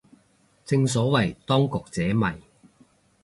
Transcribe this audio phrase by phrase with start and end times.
[0.65, 2.41] 正所謂當局者迷